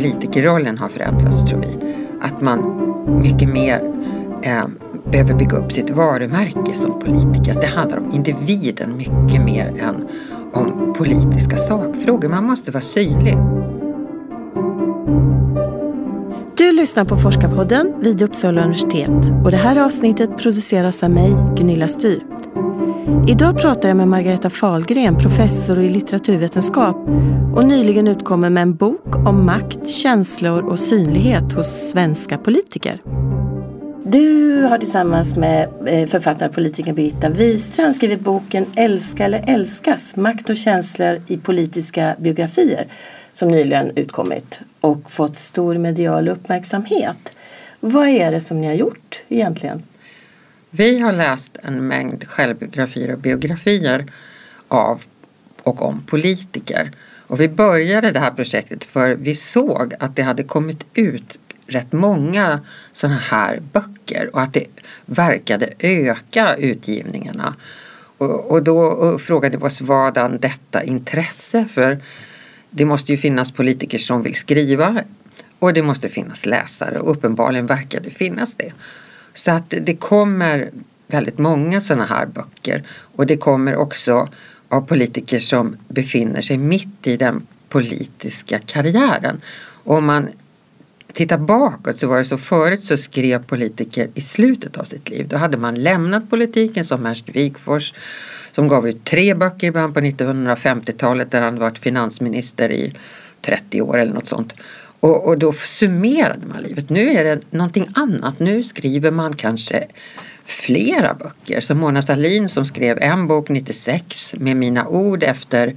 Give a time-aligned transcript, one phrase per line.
[0.00, 1.94] politikerrollen har förändrats tror vi.
[2.20, 2.60] Att man
[3.22, 3.92] mycket mer
[4.42, 4.64] eh,
[5.10, 7.52] behöver bygga upp sitt varumärke som politiker.
[7.52, 10.08] Att det handlar om individen mycket mer än
[10.52, 12.28] om politiska sakfrågor.
[12.28, 13.36] Man måste vara synlig.
[16.56, 21.88] Du lyssnar på Forskarpodden vid Uppsala universitet och det här avsnittet produceras av mig, Gunilla
[21.88, 22.29] Styr.
[23.28, 26.96] Idag pratar jag med Margareta Fahlgren, professor i litteraturvetenskap
[27.56, 33.02] och nyligen utkommer med en bok om makt, känslor och synlighet hos svenska politiker.
[34.04, 40.56] Du har tillsammans med eh, författarpolitikern Birgitta Wistrand skrivit boken Älska eller älskas, makt och
[40.56, 42.86] känslor i politiska biografier
[43.32, 47.36] som nyligen utkommit och fått stor medial uppmärksamhet.
[47.80, 49.82] Vad är det som ni har gjort egentligen?
[50.70, 54.06] Vi har läst en mängd självbiografier och biografier
[54.68, 55.02] av
[55.62, 56.92] och om politiker.
[57.26, 61.92] Och vi började det här projektet för vi såg att det hade kommit ut rätt
[61.92, 62.60] många
[62.92, 64.66] sådana här böcker och att det
[65.06, 67.54] verkade öka utgivningarna.
[68.18, 71.98] Och, och då frågade vi oss vadan detta intresse för
[72.70, 75.02] det måste ju finnas politiker som vill skriva
[75.58, 78.72] och det måste finnas läsare och uppenbarligen verkar det finnas det.
[79.34, 80.70] Så att det kommer
[81.06, 82.82] väldigt många sådana här böcker
[83.16, 84.28] och det kommer också
[84.68, 89.40] av politiker som befinner sig mitt i den politiska karriären.
[89.84, 90.28] Och om man
[91.12, 95.28] tittar bakåt så var det så förut så skrev politiker i slutet av sitt liv.
[95.28, 97.94] Då hade man lämnat politiken som Ernst Wigforss
[98.52, 102.94] som gav ut tre böcker i början på 1950-talet där han varit finansminister i
[103.40, 104.54] 30 år eller något sånt.
[105.00, 106.90] Och, och då summerade man livet.
[106.90, 108.38] Nu är det någonting annat.
[108.38, 109.86] Nu skriver man kanske
[110.44, 111.60] flera böcker.
[111.60, 115.74] Som Mona Sahlin som skrev en bok 96 med mina ord efter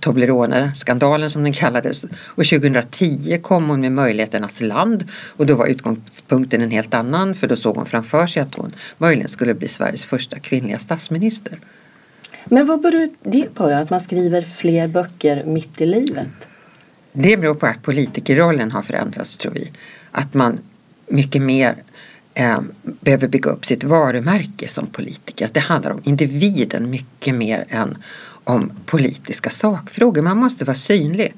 [0.00, 2.04] Toblerone-skandalen som den kallades.
[2.10, 7.48] Och 2010 kom hon med Möjligheternas land och då var utgångspunkten en helt annan för
[7.48, 11.58] då såg hon framför sig att hon möjligen skulle bli Sveriges första kvinnliga statsminister.
[12.44, 16.48] Men vad beror det på då, att man skriver fler böcker mitt i livet?
[17.18, 19.70] Det beror på att politikerrollen har förändrats tror vi.
[20.10, 20.58] Att man
[21.06, 21.74] mycket mer
[22.34, 25.46] eh, behöver bygga upp sitt varumärke som politiker.
[25.46, 27.98] Att det handlar om individen mycket mer än
[28.44, 30.22] om politiska sakfrågor.
[30.22, 31.34] Man måste vara synlig.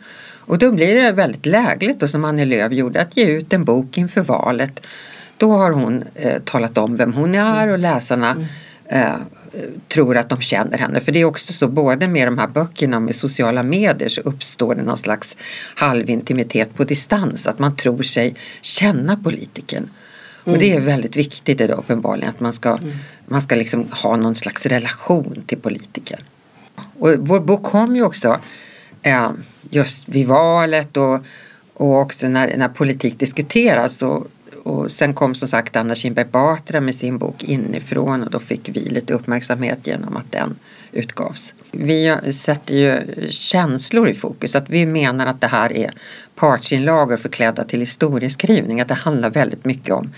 [0.49, 3.65] Och då blir det väldigt lägligt och som Annie Lööf gjorde att ge ut en
[3.65, 4.81] bok inför valet.
[5.37, 8.47] Då har hon eh, talat om vem hon är och läsarna mm.
[8.87, 9.17] eh,
[9.89, 11.01] tror att de känner henne.
[11.01, 14.21] För det är också så både med de här böckerna och med sociala medier så
[14.21, 15.37] uppstår det någon slags
[15.75, 17.47] halvintimitet på distans.
[17.47, 19.89] Att man tror sig känna politikern.
[20.45, 20.55] Mm.
[20.55, 22.93] Och det är väldigt viktigt idag uppenbarligen att man ska, mm.
[23.27, 26.21] man ska liksom ha någon slags relation till politikern.
[26.99, 28.41] Och vår bok kom ju också
[29.03, 29.31] eh,
[29.71, 31.21] just vid valet och,
[31.75, 34.03] och också när, när politik diskuteras.
[34.03, 34.27] Och,
[34.69, 38.69] och sen kom som sagt Anna Kinberg Batra med sin bok Inifrån och då fick
[38.69, 40.57] vi lite uppmärksamhet genom att den
[40.93, 41.55] utgavs.
[41.73, 45.93] Vi sätter ju känslor i fokus, att vi menar att det här är
[46.35, 50.13] partsinlagor förklädda till historieskrivning, att det handlar väldigt mycket om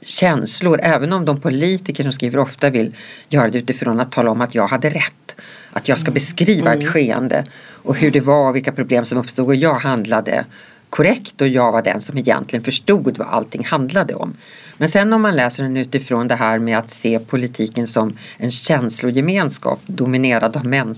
[0.00, 2.96] känslor, även om de politiker som skriver ofta vill
[3.28, 5.34] göra det utifrån att tala om att jag hade rätt.
[5.70, 6.14] Att jag ska mm.
[6.14, 6.92] beskriva ett mm.
[6.92, 10.44] skeende och hur det var och vilka problem som uppstod och jag handlade
[10.94, 14.34] korrekt och jag var den som egentligen förstod vad allting handlade om.
[14.76, 18.50] Men sen om man läser den utifrån det här med att se politiken som en
[18.50, 20.94] känslogemenskap dominerad av män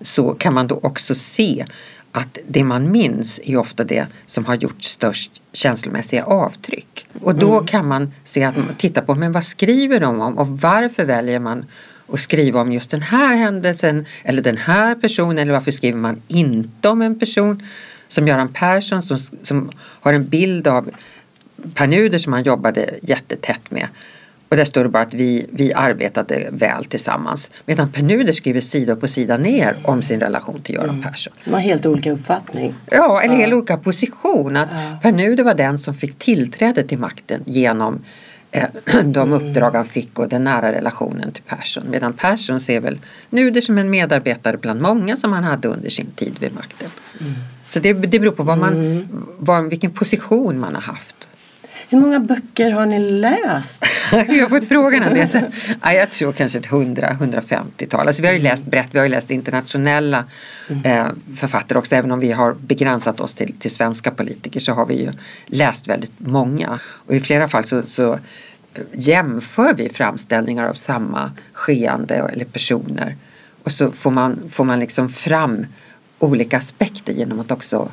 [0.00, 1.66] så kan man då också se
[2.12, 7.06] att det man minns är ofta det som har gjort störst känslomässiga avtryck.
[7.20, 7.66] Och då mm.
[7.66, 11.38] kan man se att man tittar på men vad skriver de om och varför väljer
[11.38, 11.64] man
[12.12, 16.22] att skriva om just den här händelsen eller den här personen eller varför skriver man
[16.28, 17.62] inte om en person
[18.10, 20.90] som Göran Persson som, som har en bild av
[21.74, 23.88] Per Nuder som han jobbade jättetätt med.
[24.48, 27.50] Och där står det bara att vi, vi arbetade väl tillsammans.
[27.66, 31.02] Medan Per Nuder skriver sida upp och sida ner om sin relation till Göran mm.
[31.02, 31.32] Persson.
[31.44, 32.74] De har helt olika uppfattning.
[32.90, 33.40] Ja, eller ja.
[33.40, 34.56] helt olika position.
[34.56, 34.98] Att ja.
[35.02, 38.02] Per Nuder var den som fick tillträde till makten genom
[38.50, 38.64] eh,
[39.04, 39.32] de mm.
[39.32, 41.84] uppdrag han fick och den nära relationen till Persson.
[41.90, 42.98] Medan Persson ser väl
[43.30, 46.90] Nuder som en medarbetare bland många som han hade under sin tid vid makten.
[47.20, 47.34] Mm.
[47.70, 49.08] Så det, det beror på vad man, mm.
[49.38, 51.28] vad, vilken position man har haft.
[51.88, 53.84] Hur många böcker har ni läst?
[54.12, 55.50] jag har fått frågan om det.
[55.82, 58.06] ja, jag tror kanske ett 100-150-tal.
[58.06, 60.24] Alltså, vi har ju läst brett, vi har ju läst internationella
[60.68, 60.84] mm.
[60.84, 61.94] eh, författare också.
[61.94, 65.12] Även om vi har begränsat oss till, till svenska politiker så har vi ju
[65.46, 66.78] läst väldigt många.
[66.84, 68.18] Och i flera fall så, så
[68.92, 73.16] jämför vi framställningar av samma skeende eller personer.
[73.62, 75.66] Och så får man, får man liksom fram
[76.20, 77.88] olika aspekter genom att också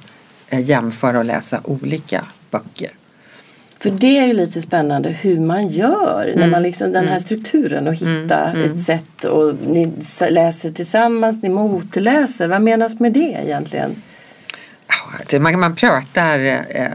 [0.50, 2.92] eh, jämföra och läsa olika böcker.
[3.80, 6.26] För det är ju lite spännande hur man gör.
[6.28, 6.40] Mm.
[6.40, 7.20] När man liksom, den här mm.
[7.20, 8.56] strukturen och hitta mm.
[8.56, 8.72] mm.
[8.72, 9.92] ett sätt och ni
[10.30, 12.48] läser tillsammans, ni motläser.
[12.48, 14.02] Vad menas med det egentligen?
[15.40, 16.92] Man, man pratar eh,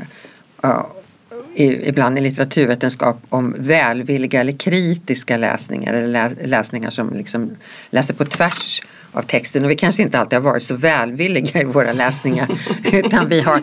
[0.63, 7.51] eh, ibland i litteraturvetenskap om välvilliga eller kritiska läsningar eller läsningar som liksom
[7.91, 8.83] läser på tvärs
[9.13, 12.49] av texten och vi kanske inte alltid har varit så välvilliga i våra läsningar
[12.93, 13.61] utan vi har,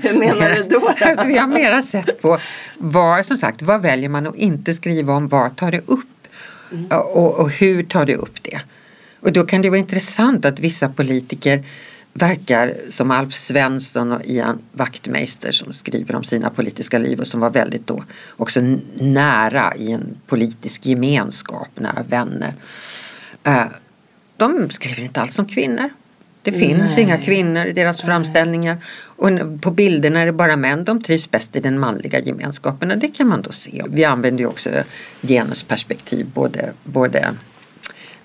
[0.70, 1.24] då?
[1.28, 2.40] vi har mera sett på
[2.78, 6.28] vad, som sagt, vad väljer man att inte skriva om, vad tar det upp
[6.72, 6.86] mm.
[6.92, 8.60] och, och hur tar det upp det?
[9.20, 11.64] Och då kan det vara intressant att vissa politiker
[12.14, 17.40] verkar som Alf Svensson och Ian Wachtmeister som skriver om sina politiska liv och som
[17.40, 18.04] var väldigt då
[18.38, 18.62] också
[18.96, 22.54] nära i en politisk gemenskap, nära vänner.
[24.40, 25.90] De skriver inte alls om kvinnor.
[26.42, 27.02] Det finns Nej.
[27.02, 28.78] inga kvinnor i deras framställningar.
[29.04, 29.30] Och
[29.62, 30.84] på bilderna är det bara män.
[30.84, 33.84] De trivs bäst i den manliga gemenskapen och det kan man då se.
[33.90, 34.70] Vi använder ju också
[35.22, 37.34] genusperspektiv både, både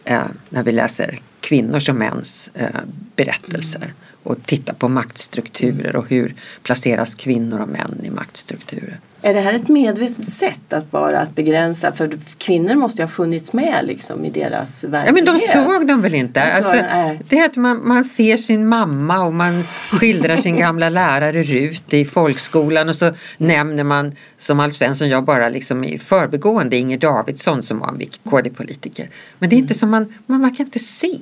[0.05, 2.69] eh, när vi läser kvinnors och mäns eh,
[3.17, 3.93] berättelser.
[4.25, 9.01] Och tittar på maktstrukturer och hur placeras kvinnor och män i maktstrukturer.
[9.23, 11.93] Är det här ett medvetet sätt att bara att begränsa?
[11.93, 15.07] För kvinnor måste ju ha funnits med liksom i deras verklighet.
[15.07, 16.43] Ja men de såg dem väl inte?
[16.43, 16.83] Alltså,
[17.29, 21.95] det är att man, man ser sin mamma och man skildrar sin gamla lärare Rut
[21.95, 26.99] i folkskolan och så nämner man som Alf Svensson jag bara liksom i förbegående Inger
[26.99, 29.11] Davidsson som var en viktig KD-politiker.
[29.39, 31.19] Men det är inte som man, man, man kan inte se.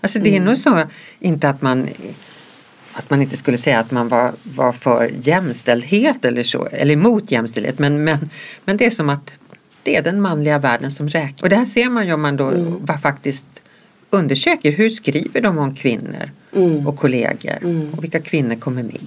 [0.00, 0.44] Alltså det är mm.
[0.44, 0.82] nog så,
[1.20, 1.88] inte att man
[2.98, 7.30] att man inte skulle säga att man var, var för jämställdhet eller så, eller emot
[7.30, 8.30] jämställdhet, men, men,
[8.64, 9.38] men det är som att
[9.82, 11.42] det är den manliga världen som räknas.
[11.42, 12.86] Och det här ser man ju om man då mm.
[13.02, 13.46] faktiskt
[14.10, 16.86] undersöker hur skriver de om kvinnor mm.
[16.86, 17.90] och kollegor mm.
[17.96, 19.06] och vilka kvinnor kommer med.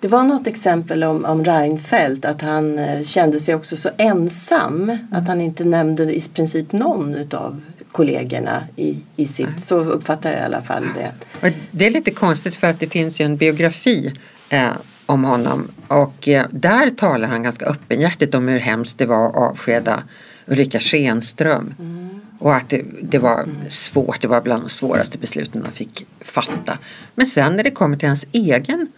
[0.00, 4.98] Det var något exempel om, om Reinfeldt att han eh, kände sig också så ensam
[5.10, 7.60] att han inte nämnde i princip någon utav
[7.92, 9.64] kollegorna i, i sitt.
[9.64, 11.12] Så uppfattar jag i alla fall det.
[11.40, 14.12] Och det är lite konstigt för att det finns ju en biografi
[14.48, 14.70] eh,
[15.06, 19.36] om honom och eh, där talar han ganska öppenhjärtigt om hur hemskt det var att
[19.36, 20.02] avskeda
[20.46, 21.74] Ulrika Schenström.
[21.78, 22.20] Mm.
[22.38, 26.78] Och att det, det var svårt, det var bland de svåraste besluten han fick fatta.
[27.14, 28.88] Men sen när det kommer till hans egen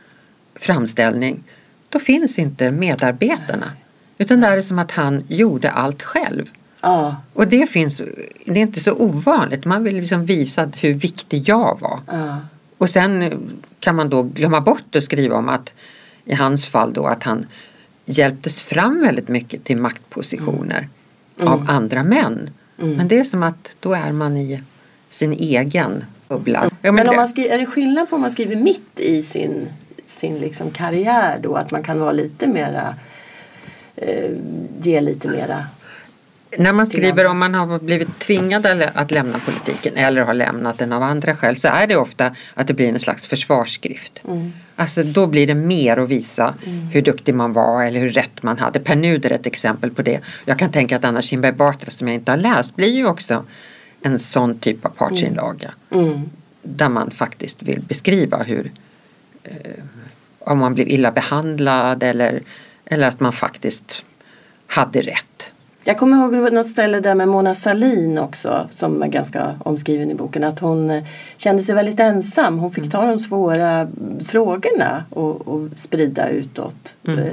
[0.54, 1.44] framställning
[1.88, 3.72] då finns inte medarbetarna.
[4.18, 6.50] Utan det är som att han gjorde allt själv.
[6.88, 7.16] Ja.
[7.32, 8.02] Och det finns,
[8.44, 9.64] det är inte så ovanligt.
[9.64, 12.00] Man vill liksom visa hur viktig jag var.
[12.06, 12.40] Ja.
[12.78, 13.32] Och sen
[13.80, 15.72] kan man då glömma bort att skriva om att
[16.24, 17.46] i hans fall då att han
[18.04, 20.88] hjälptes fram väldigt mycket till maktpositioner
[21.38, 21.52] mm.
[21.52, 22.50] av andra män.
[22.78, 22.96] Mm.
[22.96, 24.62] Men det är som att då är man i
[25.08, 26.58] sin egen bubbla.
[26.58, 26.70] Mm.
[26.82, 29.22] Ja, men, men om man skriver, är det skillnad på om man skriver mitt i
[29.22, 29.68] sin,
[30.06, 31.56] sin liksom karriär då?
[31.56, 32.94] Att man kan vara lite mera
[33.96, 34.30] eh,
[34.82, 35.66] ge lite mera
[36.56, 40.92] när man skriver om man har blivit tvingad att lämna politiken eller har lämnat den
[40.92, 44.22] av andra skäl så är det ofta att det blir en slags försvarsskrift.
[44.28, 44.52] Mm.
[44.76, 46.86] Alltså då blir det mer att visa mm.
[46.86, 48.80] hur duktig man var eller hur rätt man hade.
[48.80, 50.20] Per Nuder är ett exempel på det.
[50.44, 53.44] Jag kan tänka att Anna Kinberg Batra som jag inte har läst blir ju också
[54.02, 55.70] en sån typ av partsinlaga.
[55.90, 56.04] Mm.
[56.04, 56.30] mm.
[56.62, 58.72] Där man faktiskt vill beskriva hur
[59.44, 59.52] eh,
[60.38, 62.42] om man blev illa behandlad eller,
[62.84, 64.04] eller att man faktiskt
[64.66, 65.48] hade rätt.
[65.88, 70.14] Jag kommer ihåg något ställe där med Mona Salin också som är ganska omskriven i
[70.14, 71.04] boken att hon eh,
[71.36, 72.58] kände sig väldigt ensam.
[72.58, 72.90] Hon fick mm.
[72.90, 73.88] ta de svåra
[74.26, 76.94] frågorna och, och sprida utåt.
[77.06, 77.18] Mm.
[77.18, 77.32] Eh,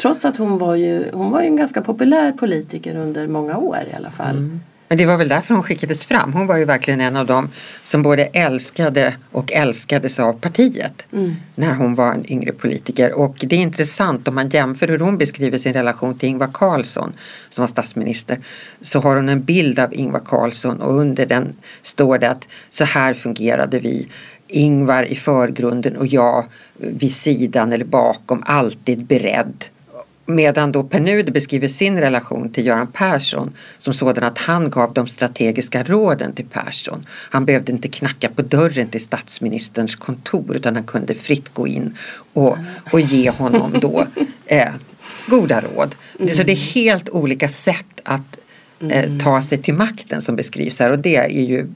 [0.00, 3.78] trots att hon var ju hon var ju en ganska populär politiker under många år
[3.92, 4.36] i alla fall.
[4.36, 4.60] Mm.
[4.88, 6.32] Men det var väl därför hon skickades fram.
[6.32, 7.48] Hon var ju verkligen en av dem
[7.84, 11.36] som både älskade och älskades av partiet mm.
[11.54, 13.12] när hon var en yngre politiker.
[13.12, 17.12] Och det är intressant om man jämför hur hon beskriver sin relation till Ingvar Carlsson
[17.50, 18.38] som var statsminister.
[18.80, 22.84] Så har hon en bild av Ingvar Carlsson och under den står det att så
[22.84, 24.08] här fungerade vi.
[24.46, 26.44] Ingvar i förgrunden och jag
[26.76, 29.64] vid sidan eller bakom, alltid beredd
[30.26, 34.92] Medan då Per Nuder beskriver sin relation till Göran Persson som sådan att han gav
[34.92, 37.06] de strategiska råden till Persson.
[37.08, 41.96] Han behövde inte knacka på dörren till statsministerns kontor utan han kunde fritt gå in
[42.32, 42.56] och,
[42.92, 44.06] och ge honom då
[44.46, 44.68] eh,
[45.26, 45.94] goda råd.
[46.20, 46.34] Mm.
[46.34, 48.36] Så det är helt olika sätt att
[48.80, 49.20] eh, mm.
[49.20, 51.66] ta sig till makten som beskrivs här och det är ju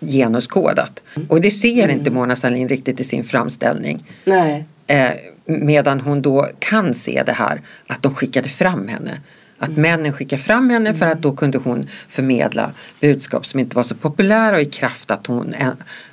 [0.00, 1.00] genuskodat.
[1.28, 1.98] Och det ser mm.
[1.98, 4.04] inte Mona Sahlin riktigt i sin framställning.
[4.24, 4.64] Nej.
[4.86, 5.10] Eh,
[5.48, 9.20] medan hon då kan se det här att de skickade fram henne
[9.58, 9.82] Att mm.
[9.82, 13.94] männen skickade fram henne för att då kunde hon förmedla budskap som inte var så
[13.94, 15.54] populära och i kraft att hon,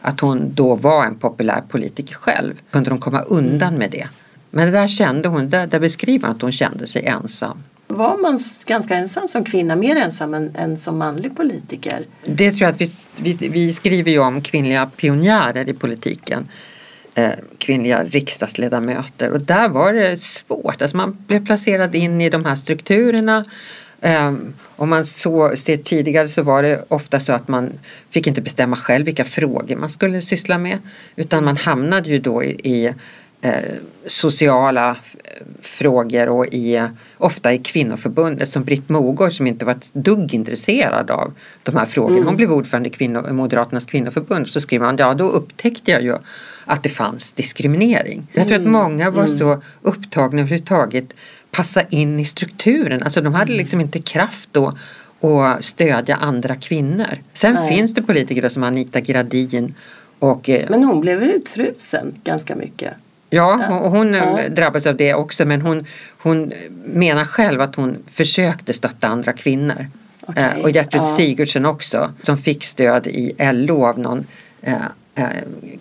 [0.02, 4.08] att hon då var en populär politiker själv kunde de komma undan med det.
[4.52, 7.64] Men det där kände hon, där, där beskriver hon att hon kände sig ensam.
[7.88, 12.06] Var man ganska ensam som kvinna, mer ensam än, än som manlig politiker?
[12.26, 12.88] Det tror jag att vi,
[13.22, 16.48] vi, vi skriver ju om kvinnliga pionjärer i politiken.
[17.18, 20.82] Eh, kvinnliga riksdagsledamöter och där var det svårt.
[20.82, 23.46] Alltså man blev placerad in i de här strukturerna.
[24.02, 24.34] Eh,
[24.76, 27.74] om man så ser tidigare så var det ofta så att man
[28.10, 30.78] fick inte bestämma själv vilka frågor man skulle syssla med
[31.16, 32.94] utan man hamnade ju då i, i
[33.46, 34.98] Eh, sociala
[35.62, 41.12] frågor och i, ofta i kvinnoförbundet som Britt Mogård som inte var ett dugg intresserad
[41.12, 42.16] av de här frågorna.
[42.16, 42.28] Mm.
[42.28, 46.16] Hon blev ordförande i kvinno, Moderaternas kvinnoförbund så skriver man ja då upptäckte jag ju
[46.66, 48.28] att det fanns diskriminering.
[48.34, 48.72] Jag tror att mm.
[48.72, 49.38] många var mm.
[49.38, 51.14] så upptagna överhuvudtaget
[51.52, 53.04] passa in i strukturen.
[53.04, 54.78] Alltså de hade liksom inte kraft då
[55.22, 57.22] att stödja andra kvinnor.
[57.34, 57.76] Sen Nej.
[57.76, 59.74] finns det politiker som Anita Gradin
[60.20, 62.94] och, eh, Men hon blev utfrusen ganska mycket.
[63.30, 64.40] Ja, och hon ja.
[64.50, 65.86] drabbas av det också men hon,
[66.18, 66.52] hon
[66.86, 69.88] menar själv att hon försökte stötta andra kvinnor.
[70.28, 70.44] Okay.
[70.44, 71.06] Eh, och Gertrud ja.
[71.06, 74.26] Sigurdsen också som fick stöd i LO av någon
[75.16, 75.28] eh,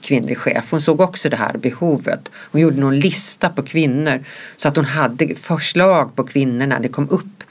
[0.00, 0.70] kvinnlig chef.
[0.70, 2.30] Hon såg också det här behovet.
[2.34, 4.24] Hon gjorde någon lista på kvinnor
[4.56, 7.44] så att hon hade förslag på kvinnor när det kom upp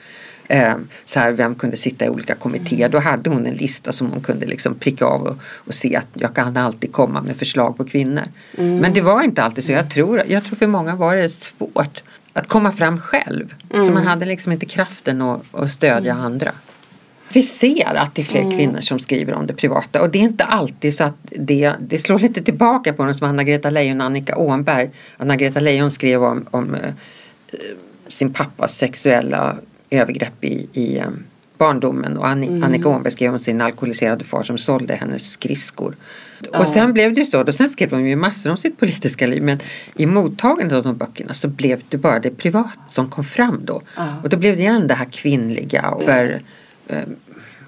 [0.47, 0.75] Eh,
[1.05, 2.87] så här, vem kunde sitta i olika kommittéer.
[2.87, 2.91] Mm.
[2.91, 6.07] Då hade hon en lista som hon kunde liksom pricka av och, och se att
[6.13, 8.23] jag kan alltid komma med förslag på kvinnor.
[8.57, 8.77] Mm.
[8.77, 9.71] Men det var inte alltid så.
[9.71, 13.55] Jag tror, jag tror för många var det svårt att komma fram själv.
[13.73, 13.87] Mm.
[13.87, 16.25] Så man hade liksom inte kraften att, att stödja mm.
[16.25, 16.51] andra.
[17.33, 18.57] Vi ser att det är fler mm.
[18.57, 21.99] kvinnor som skriver om det privata och det är inte alltid så att det, det
[21.99, 24.89] slår lite tillbaka på dem som Anna-Greta Leijon och Annika Åhnberg.
[25.17, 26.93] Anna-Greta Leijon skrev om, om eh,
[28.07, 29.55] sin pappas sexuella
[29.89, 31.23] övergrepp i, i um,
[31.57, 32.63] barndomen och mm.
[32.63, 35.95] Annika Åhnberg skrev om sin alkoholiserade far som sålde hennes skridskor.
[36.51, 36.59] Ja.
[36.59, 39.27] Och sen blev det ju så, och sen skrev hon ju massor om sitt politiska
[39.27, 39.59] liv men
[39.95, 43.81] i mottagandet av de böckerna så blev det bara det privat som kom fram då.
[43.95, 44.07] Ja.
[44.23, 46.41] Och då blev det igen det här kvinnliga och för,
[46.87, 46.97] eh,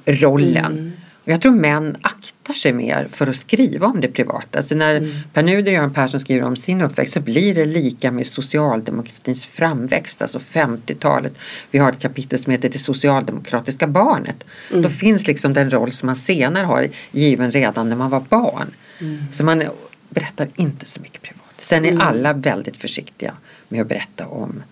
[0.05, 0.65] rollen.
[0.65, 0.91] Mm.
[1.27, 4.63] Jag tror män aktar sig mer för att skriva om det privata.
[4.63, 5.11] Så när mm.
[5.33, 9.45] Pär Nuder och Göran Persson skriver om sin uppväxt så blir det lika med socialdemokratins
[9.45, 11.35] framväxt, alltså 50-talet.
[11.71, 14.43] Vi har ett kapitel som heter Det socialdemokratiska barnet.
[14.71, 14.81] Mm.
[14.81, 18.67] Då finns liksom den roll som man senare har given redan när man var barn.
[19.01, 19.25] Mm.
[19.31, 19.63] Så man
[20.09, 21.41] berättar inte så mycket privat.
[21.57, 22.01] Sen är mm.
[22.01, 23.33] alla väldigt försiktiga
[23.69, 24.63] med att berätta om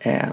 [0.00, 0.28] eh,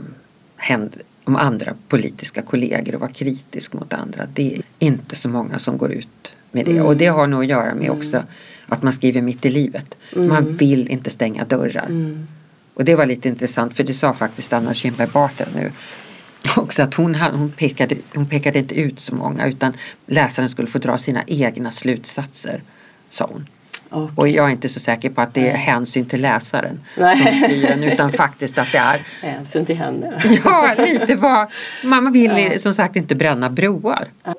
[1.28, 4.28] om andra politiska kollegor och vara kritisk mot andra.
[4.34, 6.72] Det är inte så många som går ut med det.
[6.72, 6.86] Mm.
[6.86, 7.98] Och det har nog att göra med mm.
[7.98, 8.24] också
[8.68, 9.98] att man skriver mitt i livet.
[10.16, 10.28] Mm.
[10.28, 11.86] Man vill inte stänga dörrar.
[11.86, 12.28] Mm.
[12.74, 15.72] Och det var lite intressant för det sa faktiskt Anna Kinberg Batra nu
[16.56, 19.74] också att hon, hon, pekade, hon pekade inte ut så många utan
[20.06, 22.62] läsaren skulle få dra sina egna slutsatser,
[23.10, 23.48] sa hon.
[23.90, 24.14] Okay.
[24.16, 27.18] Och jag är inte så säker på att det är hänsyn till läsaren Nej.
[27.18, 30.22] som styr den utan faktiskt att det är hänsyn till henne.
[30.46, 31.48] ja, lite vad
[31.84, 32.60] man vill ja.
[32.60, 34.08] som sagt inte bränna broar.
[34.24, 34.36] Ja.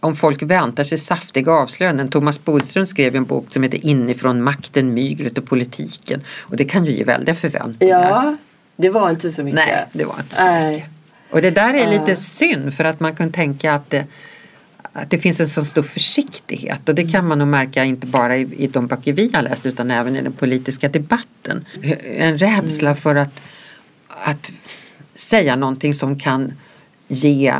[0.00, 2.08] Om folk väntar sig saftiga avslöjanden.
[2.08, 6.22] Thomas Bodström skrev en bok som heter Inifrån makten, myglet och politiken.
[6.38, 8.00] Och det kan ju ge väldiga förväntningar.
[8.00, 8.36] Ja,
[8.76, 9.60] det var inte så mycket.
[9.66, 10.74] Nej, det var inte så Nej.
[10.74, 10.90] mycket.
[11.30, 13.94] Och det där är lite synd för att man kan tänka att
[14.98, 18.36] att det finns en så stor försiktighet och det kan man nog märka inte bara
[18.36, 21.64] i, i de böcker vi har läst utan även i den politiska debatten.
[22.16, 23.00] En rädsla mm.
[23.02, 23.40] för att,
[24.08, 24.50] att
[25.14, 26.52] säga någonting som kan
[27.08, 27.54] ge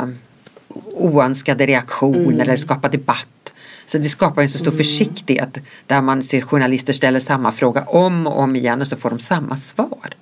[0.93, 2.39] oönskade reaktioner mm.
[2.39, 3.53] eller skapa debatt.
[3.85, 4.77] Så det skapar en så stor mm.
[4.77, 9.09] försiktighet där man ser journalister ställa samma fråga om och om igen och så får
[9.09, 10.15] de samma svar.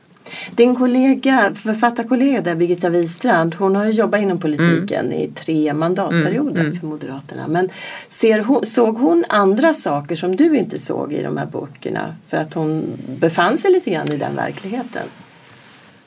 [0.56, 5.20] Din kollega, författarkollega där, Birgitta Wistrand, hon har ju jobbat inom politiken mm.
[5.20, 6.80] i tre mandatperioder mm.
[6.80, 7.48] för Moderaterna.
[7.48, 7.70] Men
[8.08, 12.16] ser hon, såg hon andra saker som du inte såg i de här böckerna?
[12.30, 12.84] För att hon
[13.20, 15.04] befann sig lite grann i den verkligheten?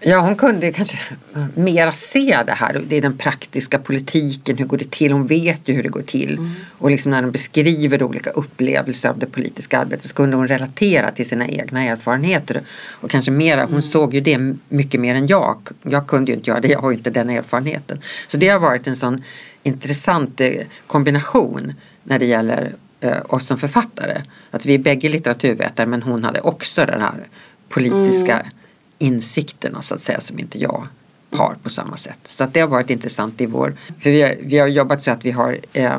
[0.02, 0.99] Ja, hon kunde kanske
[1.54, 5.12] mera se det här, det är den praktiska politiken, hur går det till?
[5.12, 6.38] Hon vet ju hur det går till.
[6.38, 6.50] Mm.
[6.78, 11.11] Och liksom när hon beskriver olika upplevelser av det politiska arbetet så kunde hon relatera
[11.11, 12.62] till sina egna erfarenheter.
[12.90, 13.83] Och kanske mera, hon mm.
[13.83, 15.59] såg ju det mycket mer än jag.
[15.83, 18.00] Jag kunde ju inte göra det, jag har ju inte den erfarenheten.
[18.28, 19.23] Så det har varit en sån
[19.62, 20.50] intressant eh,
[20.87, 24.23] kombination när det gäller eh, oss som författare.
[24.50, 27.14] Att vi är bägge litteraturvetare men hon hade också den här
[27.69, 28.47] politiska mm
[29.00, 30.87] insikterna så att säga som inte jag
[31.30, 32.19] har på samma sätt.
[32.25, 35.11] Så att det har varit intressant i vår, för vi har, vi har jobbat så
[35.11, 35.99] att vi har eh,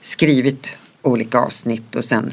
[0.00, 0.68] skrivit
[1.02, 2.32] olika avsnitt och sen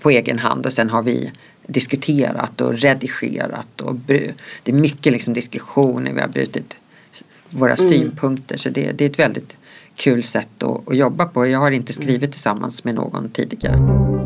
[0.00, 1.32] på egen hand och sen har vi
[1.66, 6.76] diskuterat och redigerat och det är mycket liksom diskussioner, vi har brutit
[7.50, 7.90] våra mm.
[7.90, 8.56] synpunkter.
[8.56, 9.56] Så det, det, är ett väldigt
[9.94, 11.46] kul sätt att, att jobba på.
[11.46, 14.17] Jag har inte skrivit tillsammans med någon tidigare.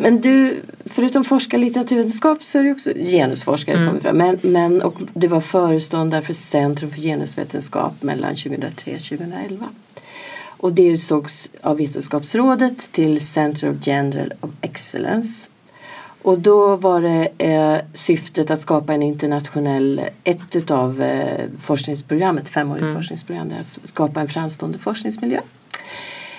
[0.00, 3.76] Men du, förutom forskarlitteraturvetenskap så är du också genusforskare.
[3.76, 4.00] Mm.
[4.00, 4.16] Fram.
[4.16, 9.68] Men, men, och du var föreståndare för Centrum för genusvetenskap mellan 2003 och 2011.
[10.60, 15.48] Och det utsågs av Vetenskapsrådet till Center of Gender of Excellence.
[16.22, 22.82] Och då var det eh, syftet att skapa en internationell, ett utav eh, forskningsprogrammet, femårigt
[22.82, 22.94] mm.
[22.94, 25.40] forskningsprogram, att skapa en framstående forskningsmiljö.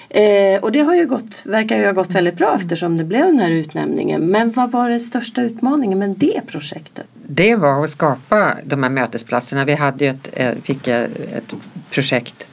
[0.09, 3.25] Eh, och det har ju gått, verkar ju ha gått väldigt bra eftersom det blev
[3.25, 4.21] den här utnämningen.
[4.21, 7.05] Men vad var den största utmaningen med det projektet?
[7.27, 9.65] Det var att skapa de här mötesplatserna.
[9.65, 11.53] Vi hade ju ett, eh, fick ett
[11.89, 12.47] projekt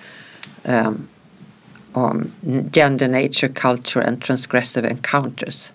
[0.62, 1.06] um,
[1.92, 2.30] om
[2.72, 5.70] Gender, Nature, Culture and Transgressive Encounters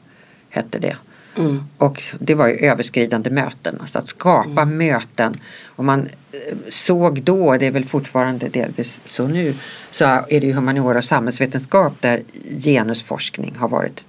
[0.49, 0.95] hette det.
[1.37, 1.63] Mm.
[1.77, 4.77] Och det var ju överskridande möten, alltså att skapa mm.
[4.77, 5.39] möten.
[5.65, 5.99] Och man
[6.31, 9.53] eh, såg då, det är väl fortfarande delvis så nu,
[9.91, 12.23] så är det ju humaniora och samhällsvetenskap där
[12.59, 14.05] genusforskning har varit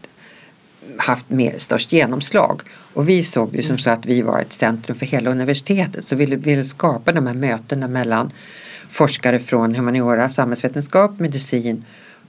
[0.97, 2.63] haft med störst genomslag.
[2.95, 6.17] Och vi såg det som så att vi var ett centrum för hela universitetet så
[6.17, 8.31] vi ville, ville skapa de här mötena mellan
[8.91, 11.85] forskare från humaniora, samhällsvetenskap, medicin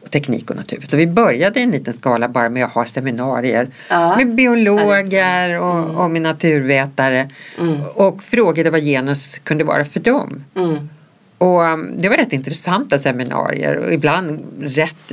[0.09, 0.85] teknik och natur.
[0.87, 5.59] Så vi började i en liten skala bara med att ha seminarier ja, med biologer
[5.59, 5.95] och, mm.
[5.95, 7.29] och med naturvetare
[7.59, 7.81] mm.
[7.95, 10.43] och frågade vad genus kunde vara för dem.
[10.55, 10.89] Mm.
[11.37, 15.11] Och um, det var rätt intressanta seminarier och ibland rätt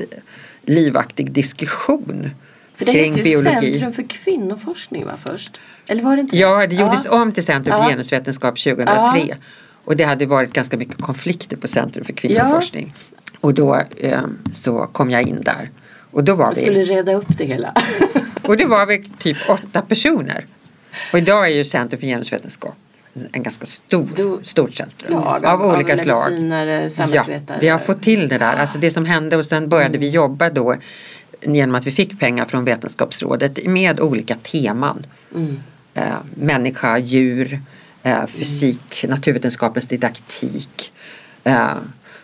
[0.62, 2.30] livaktig diskussion
[2.74, 5.60] för det kring hette ju Centrum för kvinnoforskning va, först?
[5.88, 7.22] Eller var det inte Ja, det gjordes ja.
[7.22, 7.88] om till Centrum för ja.
[7.90, 8.86] genusvetenskap 2003.
[9.28, 9.34] Ja.
[9.84, 12.94] Och det hade varit ganska mycket konflikter på Centrum för kvinnoforskning.
[13.40, 14.20] Och då eh,
[14.52, 15.70] så kom jag in där.
[16.10, 17.74] Och då var du skulle reda upp det hela.
[18.42, 20.46] och då var vi typ åtta personer.
[21.12, 22.76] Och idag är ju Centrum för genusvetenskap
[23.32, 26.32] en ganska stor, du, stort centrum slag, av, av olika av slag.
[27.12, 28.56] Ja, vi har fått till det där.
[28.56, 30.00] Alltså det som hände och sen började mm.
[30.00, 30.76] vi jobba då
[31.40, 35.06] genom att vi fick pengar från Vetenskapsrådet med olika teman.
[35.34, 35.60] Mm.
[35.94, 37.60] Eh, människa, djur,
[38.02, 39.16] eh, fysik, mm.
[39.16, 40.92] naturvetenskapens didaktik,
[41.44, 41.68] eh,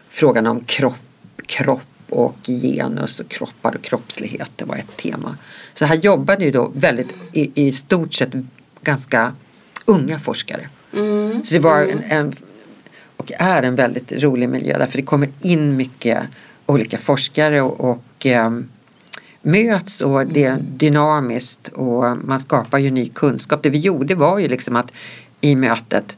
[0.09, 1.06] frågan om kropp
[1.47, 4.51] kropp och genus och kroppar och kroppslighet.
[4.57, 5.37] Det var ett tema.
[5.75, 8.31] Så här jobbade ju då väldigt i, i stort sett
[8.83, 9.33] ganska
[9.85, 10.69] unga forskare.
[10.93, 11.45] Mm.
[11.45, 12.35] Så det var en, en,
[13.17, 16.23] och är en väldigt rolig miljö därför det kommer in mycket
[16.67, 18.51] olika forskare och, och eh,
[19.43, 23.63] möts och det är dynamiskt och man skapar ju ny kunskap.
[23.63, 24.93] Det vi gjorde var ju liksom att
[25.41, 26.17] i mötet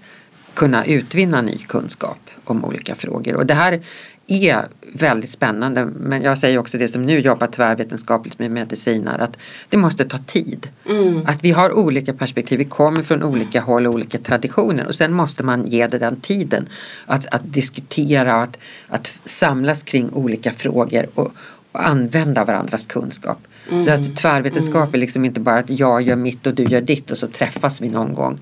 [0.55, 3.35] kunna utvinna ny kunskap om olika frågor.
[3.35, 3.83] Och det här
[4.29, 5.85] är väldigt spännande.
[5.85, 9.37] Men jag säger också det som nu jobbar tvärvetenskapligt med mediciner att
[9.69, 10.69] det måste ta tid.
[10.89, 11.23] Mm.
[11.27, 15.13] Att vi har olika perspektiv, vi kommer från olika håll och olika traditioner och sen
[15.13, 16.69] måste man ge det den tiden.
[17.07, 21.33] Att, att diskutera och att, att samlas kring olika frågor och,
[21.73, 23.39] och använda varandras kunskap.
[23.71, 23.85] Mm.
[23.85, 27.11] Så att tvärvetenskap är liksom inte bara att jag gör mitt och du gör ditt
[27.11, 28.41] och så träffas vi någon gång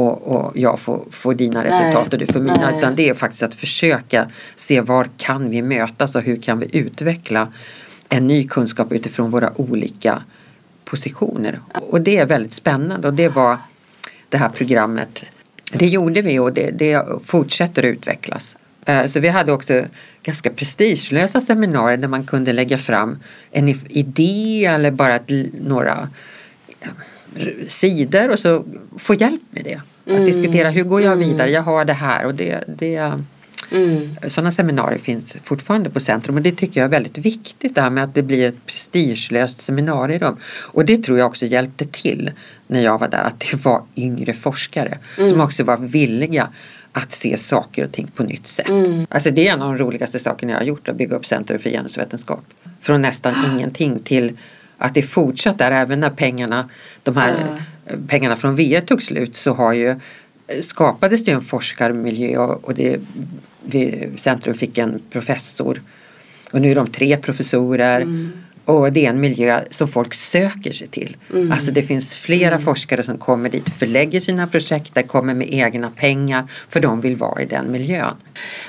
[0.00, 2.12] och, och jag får, får dina resultat Nej.
[2.12, 2.70] och du får mina.
[2.70, 2.78] Nej.
[2.78, 6.78] Utan det är faktiskt att försöka se var kan vi mötas och hur kan vi
[6.78, 7.48] utveckla
[8.08, 10.22] en ny kunskap utifrån våra olika
[10.84, 11.60] positioner.
[11.72, 13.58] Och det är väldigt spännande och det var
[14.28, 15.08] det här programmet.
[15.72, 18.56] Det gjorde vi och det, det fortsätter att utvecklas.
[18.84, 19.84] Eh, så vi hade också
[20.22, 23.18] ganska prestigelösa seminarier där man kunde lägga fram
[23.50, 25.18] en idé eller bara
[25.60, 26.08] några
[27.68, 28.64] sidor och så
[28.98, 29.80] få hjälp med det.
[30.04, 30.24] Att mm.
[30.24, 31.28] diskutera hur går jag mm.
[31.28, 33.12] vidare, jag har det här och det, det
[33.72, 34.16] Mm.
[34.28, 37.90] Sådana seminarier finns fortfarande på Centrum och det tycker jag är väldigt viktigt det här
[37.90, 40.36] med att det blir ett prestigelöst seminarium.
[40.72, 42.30] Och det tror jag också hjälpte till
[42.66, 45.30] när jag var där att det var yngre forskare mm.
[45.30, 46.48] som också var villiga
[46.92, 48.68] att se saker och ting på nytt sätt.
[48.68, 49.06] Mm.
[49.10, 51.58] Alltså det är en av de roligaste sakerna jag har gjort att bygga upp Centrum
[51.58, 52.44] för genusvetenskap.
[52.80, 53.52] Från nästan ah.
[53.52, 54.36] ingenting till
[54.80, 56.68] att det fortsatt där även när pengarna,
[57.02, 57.36] de här
[57.88, 58.06] mm.
[58.06, 59.94] pengarna från VE tog slut så har ju
[60.62, 63.00] skapades det en forskarmiljö och det,
[63.64, 65.82] vi, Centrum fick en professor
[66.52, 68.32] och nu är de tre professorer mm.
[68.70, 71.16] Och det är en miljö som folk söker sig till.
[71.32, 71.52] Mm.
[71.52, 72.64] Alltså det finns flera mm.
[72.64, 77.16] forskare som kommer dit, förlägger sina projekt där, kommer med egna pengar för de vill
[77.16, 78.14] vara i den miljön.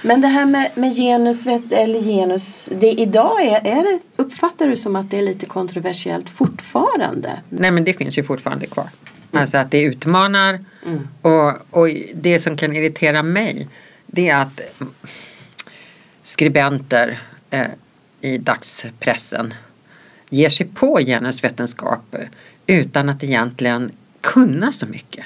[0.02, 4.76] Men det här med, med genus, eller genus, det idag är, är det, uppfattar du
[4.76, 7.40] som att det är lite kontroversiellt fortfarande?
[7.50, 8.90] Nej men det finns ju fortfarande kvar.
[9.32, 9.42] Mm.
[9.42, 11.08] Alltså att det utmanar mm.
[11.22, 13.68] och, och det som kan irritera mig
[14.12, 14.62] det är att
[16.24, 17.68] skribenter eh,
[18.22, 19.54] i dagspressen
[20.32, 22.16] ger sig på genusvetenskap
[22.68, 23.92] utan att egentligen
[24.22, 25.26] kunna så mycket.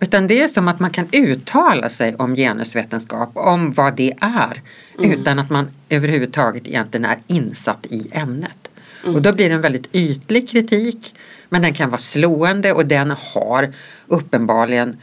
[0.00, 4.62] Utan det är som att man kan uttala sig om genusvetenskap, om vad det är,
[4.98, 5.10] mm.
[5.10, 8.70] utan att man överhuvudtaget egentligen är insatt i ämnet.
[9.04, 9.16] Mm.
[9.16, 11.14] Och då blir det en väldigt ytlig kritik,
[11.48, 13.72] men den kan vara slående och den har
[14.06, 14.96] uppenbarligen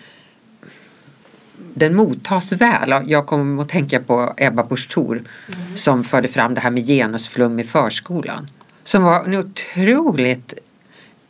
[1.73, 3.03] den mottas väl.
[3.07, 5.77] Jag kommer att tänka på Ebba Busch Thor mm.
[5.77, 8.47] som förde fram det här med genusflum i förskolan.
[8.89, 10.53] Som var en otroligt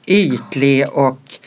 [0.05, 1.39] ytlig och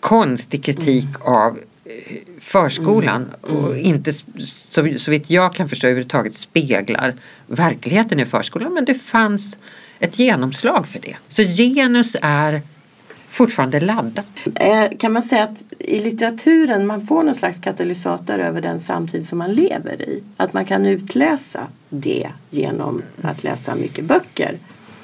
[0.00, 1.20] konstig kritik mm.
[1.22, 3.64] av eh, förskolan mm.
[3.64, 7.14] och inte så, så vitt jag kan förstå överhuvudtaget speglar
[7.46, 8.74] verkligheten i förskolan.
[8.74, 9.58] Men det fanns
[9.98, 11.16] ett genomslag för det.
[11.28, 12.62] Så genus är
[13.28, 14.26] fortfarande laddat.
[14.54, 19.26] Eh, kan man säga att i litteraturen man får någon slags katalysator över den samtid
[19.26, 20.22] som man lever i?
[20.36, 24.58] Att man kan utläsa det genom att läsa mycket böcker?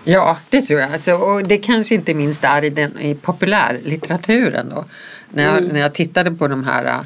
[0.05, 0.93] Ja, det tror jag.
[0.93, 4.69] Alltså, och det kanske inte minst är i, den, i populärlitteraturen.
[4.69, 4.85] Då.
[5.31, 5.69] När, jag, mm.
[5.69, 7.05] när jag tittade på de här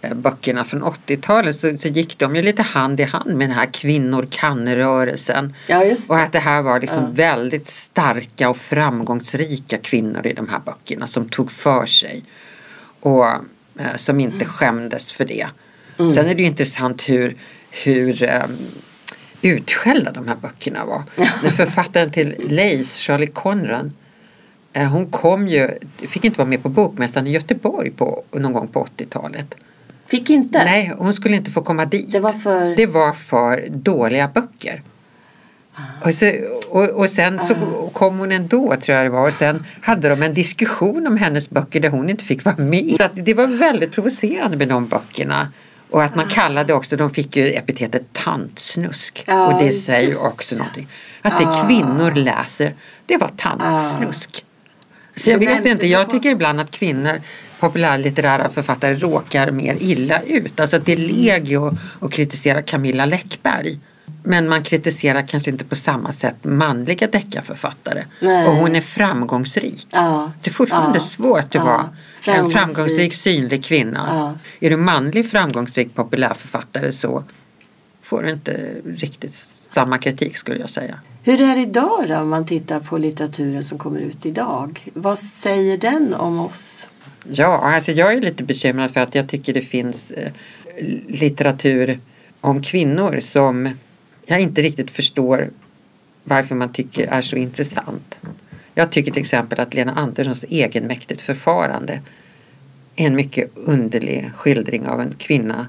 [0.00, 3.56] äh, böckerna från 80-talet så, så, gick de ju lite hand i hand med den
[3.56, 5.54] här kvinnor kan-rörelsen.
[5.66, 7.10] Ja, och att det här var liksom ja.
[7.12, 12.24] väldigt starka och framgångsrika kvinnor i de här böckerna som tog för sig.
[13.00, 14.48] Och äh, som inte mm.
[14.48, 15.46] skämdes för det.
[15.98, 16.10] Mm.
[16.10, 17.36] Sen är det ju intressant hur,
[17.70, 18.56] hur ähm,
[19.42, 21.02] utskällda de här böckerna var.
[21.16, 21.50] Ja.
[21.50, 23.92] Författaren till Lace, Charlie Conran,
[24.72, 28.68] eh, hon kom ju, fick inte vara med på Bokmässan i Göteborg på, någon gång
[28.68, 29.54] på 80-talet.
[30.06, 30.64] Fick inte?
[30.64, 32.12] Nej, hon skulle inte få komma dit.
[32.12, 34.82] Det var för, det var för dåliga böcker.
[35.74, 36.08] Ah.
[36.08, 36.32] Och, så,
[36.70, 37.90] och, och, sen så ah.
[37.92, 41.50] kom hon ändå tror jag det var och sen hade de en diskussion om hennes
[41.50, 42.96] böcker där hon inte fick vara med.
[42.98, 45.48] Så det var väldigt provocerande med de böckerna.
[45.90, 49.24] Och att man kallade också, de fick ju epitetet tantsnusk.
[49.26, 50.88] Ja, och det säger ju också någonting.
[51.22, 52.74] Att det kvinnor läser,
[53.06, 54.44] det var tantsnusk.
[55.16, 57.20] Så jag vet inte, jag tycker ibland att kvinnor,
[57.60, 60.60] populärlitterära författare, råkar mer illa ut.
[60.60, 63.78] Alltså det är legio att kritisera Camilla Läckberg.
[64.22, 68.04] Men man kritiserar kanske inte på samma sätt manliga deckarförfattare.
[68.20, 69.86] Och hon är framgångsrik.
[69.90, 70.32] Ja.
[70.42, 71.04] Det är fortfarande ja.
[71.04, 71.64] svårt att ja.
[71.64, 71.88] vara
[72.24, 74.08] en framgångsrik synlig kvinna.
[74.08, 74.66] Ja.
[74.66, 77.24] Är du manlig framgångsrik populärförfattare så
[78.02, 81.00] får du inte riktigt samma kritik skulle jag säga.
[81.22, 84.90] Hur är det idag då om man tittar på litteraturen som kommer ut idag?
[84.94, 86.88] Vad säger den om oss?
[87.30, 90.32] Ja, alltså jag är lite bekymrad för att jag tycker det finns eh,
[91.08, 92.00] litteratur
[92.40, 93.68] om kvinnor som
[94.26, 95.50] jag inte riktigt förstår
[96.24, 98.18] varför man tycker är så intressant.
[98.74, 102.00] Jag tycker till exempel att Lena Anderssons egenmäktigt förfarande
[102.96, 105.66] är en mycket underlig skildring av en kvinna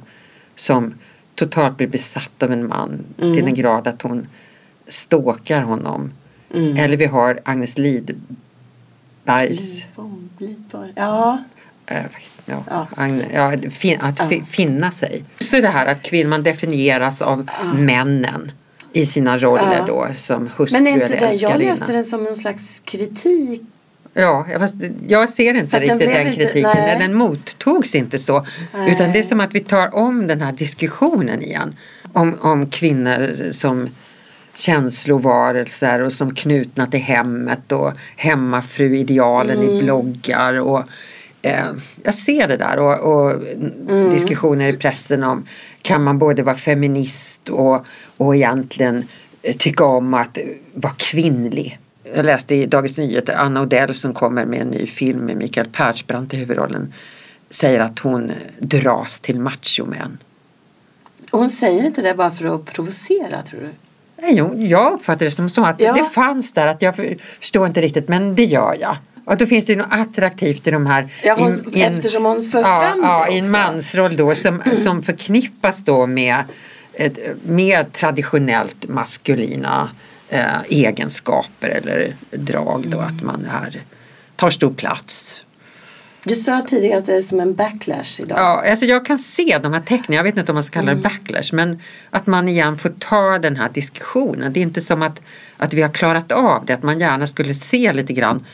[0.56, 0.94] som
[1.36, 3.34] totalt blir besatt av en man mm.
[3.34, 4.28] till den grad att hon
[4.88, 6.12] ståkar honom.
[6.54, 6.78] Mm.
[6.78, 8.16] Eller vi har Agnes Lidbergs...
[10.96, 11.44] Ja.
[11.86, 12.04] Äh,
[12.46, 12.88] ja, ja.
[13.34, 13.54] ja
[14.00, 14.46] att ja.
[14.50, 15.24] finna sig.
[15.38, 17.74] Så det här att kvinnan definieras av ja.
[17.74, 18.52] männen
[18.94, 19.86] i sina roller ja.
[19.88, 23.62] då som hustru Men är inte det, jag läste den som en slags kritik
[24.14, 24.76] Ja, fast
[25.08, 26.70] jag ser inte fast riktigt den, den kritiken.
[26.70, 28.46] Inte, den mottogs inte så.
[28.74, 28.92] Nej.
[28.92, 31.76] Utan det är som att vi tar om den här diskussionen igen.
[32.14, 33.90] Om, om kvinnor som
[34.56, 39.70] känslovarelser och som knutna till hemmet och hemmafruidealen mm.
[39.70, 40.60] i bloggar.
[40.60, 40.84] Och,
[41.42, 41.66] eh,
[42.04, 44.14] jag ser det där och, och mm.
[44.14, 45.46] diskussioner i pressen om
[45.82, 47.86] kan man både vara feminist och,
[48.18, 49.08] och egentligen
[49.42, 50.38] eh, tycka om att
[50.74, 51.80] vara kvinnlig.
[52.16, 55.68] Jag läste i Dagens Nyheter Anna Odell som kommer med en ny film med Mikael
[55.68, 56.94] Persbrandt i huvudrollen
[57.50, 60.18] säger att hon dras till machomän.
[61.32, 63.70] Hon säger inte det bara för att provocera tror du?
[64.22, 65.94] Nej, jag uppfattar det som så att ja.
[65.94, 68.98] det fanns där, att jag förstår inte riktigt men det gör jag.
[69.26, 71.08] Och då finns det ju något attraktivt i de här.
[71.24, 74.62] Ja, hon, in, eftersom hon för ja, fram ja, det i en mansroll då som,
[74.84, 76.44] som förknippas då med,
[77.44, 79.90] med traditionellt maskulina
[80.30, 83.16] eh, egenskaper eller drag då mm.
[83.16, 83.82] att man är,
[84.36, 85.42] tar stor plats.
[86.24, 88.38] Du sa tidigare att det är som en backlash idag.
[88.38, 90.16] Ja, alltså jag kan se de här tecknen.
[90.16, 91.04] Jag vet inte om man ska kalla det mm.
[91.04, 91.54] backlash.
[91.54, 91.80] Men
[92.10, 94.54] att man igen får ta den här diskussionen.
[94.54, 95.22] Det är inte som att,
[95.58, 96.74] att vi har klarat av det.
[96.74, 98.46] Att man gärna skulle se lite grann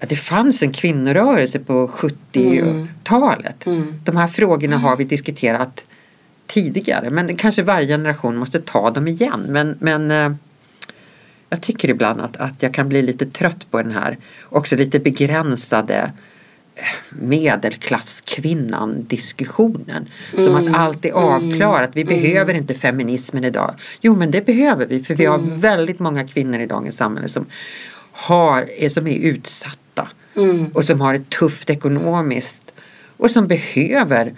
[0.00, 3.66] att det fanns en kvinnorörelse på 70-talet.
[3.66, 3.82] Mm.
[3.82, 4.00] Mm.
[4.04, 5.84] De här frågorna har vi diskuterat
[6.46, 9.46] tidigare men kanske varje generation måste ta dem igen.
[9.48, 10.32] Men, men eh,
[11.50, 14.98] jag tycker ibland att, att jag kan bli lite trött på den här också lite
[14.98, 16.12] begränsade
[17.10, 20.08] medelklasskvinnan diskussionen.
[20.38, 21.90] Som att allt är avklarat.
[21.92, 23.74] Vi behöver inte feminismen idag.
[24.00, 27.46] Jo men det behöver vi för vi har väldigt många kvinnor i dagens samhälle som,
[28.12, 29.85] har, som är utsatta
[30.74, 32.72] och som har det tufft ekonomiskt
[33.16, 34.34] och som behöver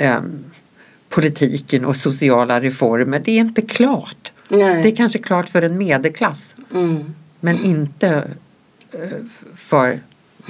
[0.00, 0.44] um,
[1.08, 3.20] politiken och sociala reformer.
[3.24, 4.32] Det är inte klart.
[4.48, 4.82] Nej.
[4.82, 7.14] Det är kanske klart för en medelklass Mm.
[7.40, 8.08] men inte
[8.92, 9.00] eh,
[9.56, 9.98] för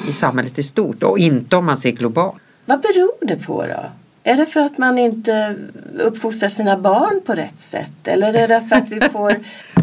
[0.09, 2.43] i samhället i stort och inte om man ser globalt.
[2.65, 3.91] Vad beror det på då?
[4.23, 5.57] Är det för att man inte
[5.99, 7.93] uppfostrar sina barn på rätt sätt?
[8.09, 9.35] Eller är det för att vi får...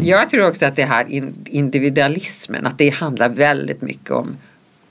[0.02, 4.36] Jag tror också att det här in- individualismen, att det handlar väldigt mycket om,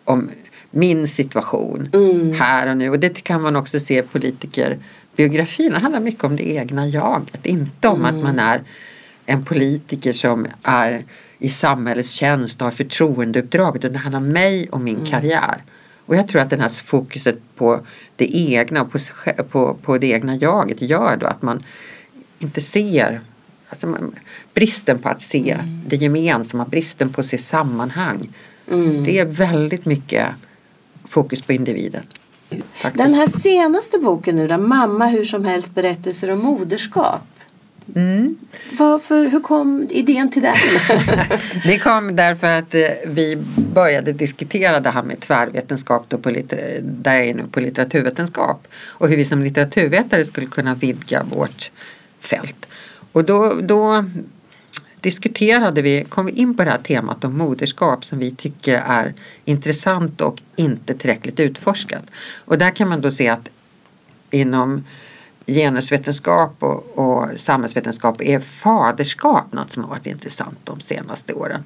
[0.07, 0.29] om
[0.71, 1.89] min situation
[2.39, 2.89] här och nu.
[2.89, 5.71] Och det kan man också se i politikerbiografin.
[5.73, 7.45] Det handlar mycket om det egna jaget.
[7.45, 8.61] Inte om att man är
[9.25, 11.03] en politiker som är
[11.39, 13.75] i samhällets tjänst och har förtroendeuppdrag.
[13.75, 15.63] Utan det handlar om mig och min karriär.
[16.05, 17.81] Och jag tror att den här fokuset på
[18.15, 18.99] det egna och på,
[19.49, 21.63] på, på det egna jaget gör då att man
[22.39, 23.21] inte ser
[23.69, 24.15] alltså man,
[24.53, 28.29] bristen på att se det gemensamma, bristen på att se sammanhang.
[29.05, 30.27] Det är väldigt mycket
[31.07, 32.03] fokus på individen.
[32.73, 33.05] Faktiskt.
[33.05, 37.21] Den här senaste boken nu då, Mamma hur som helst berättelser om moderskap.
[37.95, 38.35] Mm.
[38.79, 40.55] Varför, hur kom idén till den?
[41.63, 43.37] Det kom därför att eh, vi
[43.73, 48.67] började diskutera det här med tvärvetenskap då på litter- där jag är nu på litteraturvetenskap
[48.87, 51.71] och hur vi som litteraturvetare skulle kunna vidga vårt
[52.19, 52.67] fält.
[53.11, 54.05] Och då, då
[55.01, 59.13] diskuterade vi, kom vi in på det här temat om moderskap som vi tycker är
[59.45, 62.03] intressant och inte tillräckligt utforskat.
[62.45, 63.49] Och där kan man då se att
[64.31, 64.83] inom
[65.47, 71.63] genusvetenskap och, och samhällsvetenskap är faderskap något som har varit intressant de senaste åren.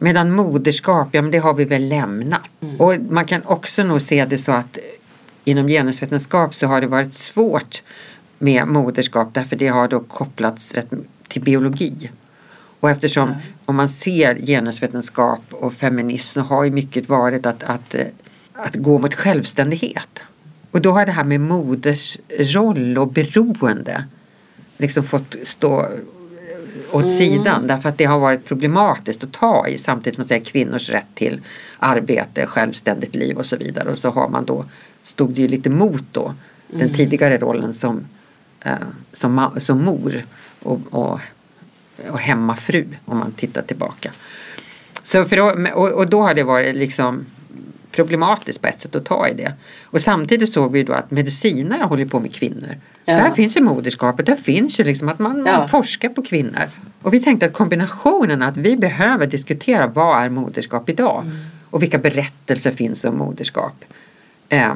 [0.00, 2.50] Medan moderskap, ja men det har vi väl lämnat.
[2.78, 4.78] Och man kan också nog se det så att
[5.44, 7.82] inom genusvetenskap så har det varit svårt
[8.38, 10.74] med moderskap därför det har då kopplats
[11.28, 12.10] till biologi.
[12.84, 17.94] Och eftersom om man ser genusvetenskap och feminism så har ju mycket varit att, att,
[17.94, 18.06] eh,
[18.52, 20.22] att gå mot självständighet.
[20.70, 24.04] Och då har det här med moders roll och beroende
[24.76, 25.86] liksom fått stå
[26.90, 30.44] åt sidan därför att det har varit problematiskt att ta i samtidigt som man säger
[30.44, 31.40] kvinnors rätt till
[31.78, 33.90] arbete, självständigt liv och så vidare.
[33.90, 34.64] Och så har man då,
[35.02, 36.34] stod det ju lite mot då
[36.68, 38.06] den tidigare rollen som,
[38.60, 38.72] eh,
[39.12, 40.24] som, som mor
[40.62, 41.20] och, och,
[42.10, 44.10] och hemmafru om man tittar tillbaka.
[45.02, 47.26] Så för då, och, och då har det varit liksom
[47.90, 49.52] problematiskt på ett sätt att ta i det.
[49.84, 52.76] Och samtidigt såg vi då att medicinare håller på med kvinnor.
[53.04, 53.14] Ja.
[53.16, 55.68] Där finns ju moderskapet, där finns ju liksom att man, man Ja.
[55.68, 56.62] forskar på kvinnor.
[57.02, 61.36] Och vi tänkte att kombinationen att vi behöver diskutera vad är moderskap idag Mm.
[61.70, 63.84] och vilka berättelser finns om moderskap.
[64.48, 64.74] Eh,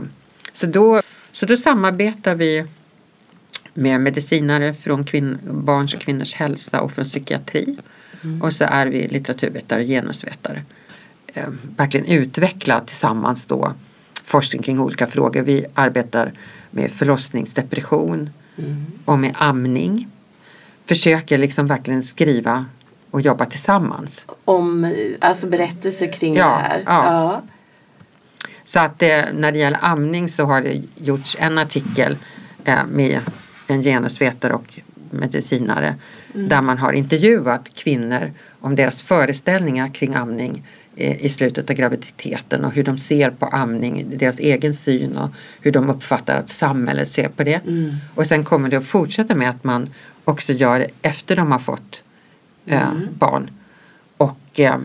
[0.53, 1.03] så, då,
[1.33, 2.65] så då samarbetar vi
[3.79, 7.77] med medicinare från kvinn, barns och kvinnors hälsa och från psykiatri.
[8.43, 10.62] Och så är vi litteraturvetare och genusvetare.
[11.35, 13.73] Eh, verkligen utveckla tillsammans då
[14.25, 15.43] forskning kring olika frågor.
[15.43, 16.33] Vi arbetar
[16.71, 18.31] med förlossningsdepression
[19.05, 20.09] och med amning.
[20.87, 22.67] Försöker liksom verkligen skriva
[23.11, 24.25] och jobba tillsammans.
[24.45, 26.83] Om alltså berättelser kring Ja, det här?
[26.87, 27.43] ja.
[28.64, 32.17] Så att eh, när det gäller amning så har det gjorts en artikel
[32.64, 33.21] eh, med
[33.69, 35.95] en genusvetare och medicinare
[36.33, 40.63] där man har intervjuat kvinnor om deras föreställningar kring amning
[40.97, 45.31] eh, i slutet av graviditeten och hur de ser på amning, deras egen syn och
[45.61, 47.61] hur de uppfattar att samhället ser på det.
[48.15, 49.91] Och sen kommer det att fortsätta med att man
[50.25, 52.03] också gör det efter de har fått
[52.67, 53.51] eh, barn
[54.17, 54.77] och eh,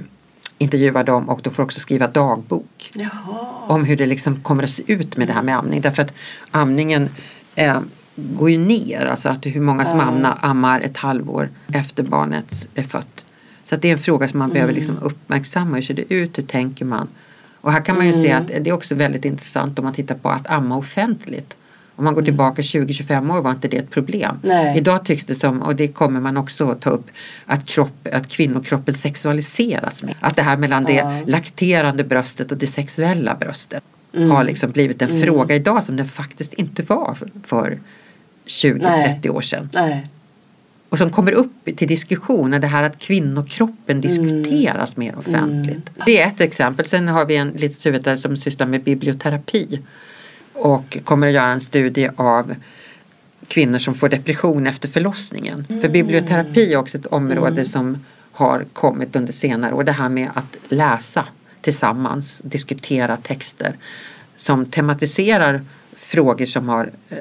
[0.57, 3.45] intervjuar dem och de får också skriva dagbok Jaha.
[3.67, 5.81] om hur det liksom kommer att se ut med det här med amning.
[5.81, 6.13] Därför att
[6.51, 7.09] amningen
[7.55, 7.79] eh,
[8.15, 10.37] går ju ner, alltså att hur många som Ja.
[10.41, 13.25] ammar, ett halvår efter barnet är fött.
[13.65, 15.75] Så att det är en fråga som man behöver liksom uppmärksamma.
[15.75, 16.37] Hur ser det ut?
[16.37, 17.07] Hur tänker man?
[17.61, 20.15] Och här kan man ju se att det är också väldigt intressant om man tittar
[20.15, 21.55] på att amma offentligt.
[21.95, 24.35] Om man går tillbaka 20-25 år var inte det ett problem.
[24.43, 24.77] Nej.
[24.77, 27.07] Idag tycks det som, och det kommer man också att ta upp,
[27.45, 30.03] att, kropp, att kvinnokroppen sexualiseras.
[30.03, 30.15] Mer.
[30.19, 31.19] Att det här mellan det Ja.
[31.27, 33.83] lakterande bröstet och det sexuella bröstet
[34.31, 37.79] har liksom blivit en fråga idag som den faktiskt inte var för- för
[38.45, 39.69] 20-30 år sedan.
[39.73, 40.05] Nej.
[40.89, 45.89] Och som kommer upp till diskussion, är det här att kvinnokroppen diskuteras mer offentligt.
[46.05, 46.85] Det är ett exempel.
[46.85, 49.79] Sen har vi en litteraturvetare som sysslar med biblioterapi
[50.53, 52.55] och kommer att göra en studie av
[53.47, 55.65] kvinnor som får depression efter förlossningen.
[55.67, 57.97] För biblioterapi är också ett område som
[58.31, 59.83] har kommit under senare år.
[59.83, 61.25] Det här med att läsa
[61.61, 63.75] tillsammans, diskutera texter.
[64.35, 65.61] som tematiserar
[65.97, 67.17] frågor som har eh,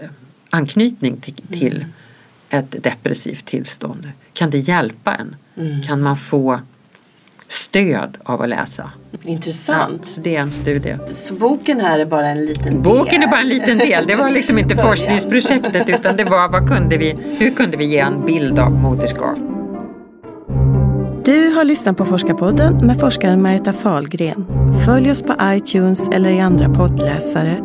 [0.53, 2.65] anknytning till, till Mm.
[2.65, 4.09] ett depressivt tillstånd.
[4.33, 5.37] Kan det hjälpa en?
[5.57, 5.83] Mm.
[5.83, 6.61] Kan man få
[7.49, 8.91] stöd av att läsa?
[9.25, 10.01] Intressant.
[10.05, 10.97] Ja, så det är en studie.
[11.13, 13.23] Så boken här är bara en liten Boken del?
[13.23, 14.05] är bara en liten del.
[14.07, 17.99] Det var liksom inte forskningsprojektet utan det var vad kunde vi, hur kunde vi ge
[17.99, 19.39] en bild av moderskap?
[21.25, 24.47] Du har lyssnat på Forskarpodden med forskaren Marita Fahlgren.
[24.85, 27.57] Följ oss på iTunes eller i andra poddläsare.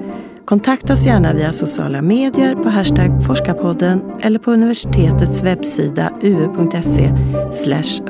[0.48, 7.14] Kontakta oss gärna via sociala medier på hashtag forskarpodden eller på universitetets webbsida ue.se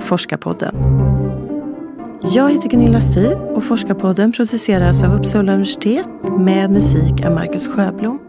[0.01, 0.75] forskarpodden.
[2.21, 6.07] Jag heter Gunilla Styr och Forskarpodden produceras av Uppsala universitet
[6.39, 8.26] med musik av Marcus Sjöblom.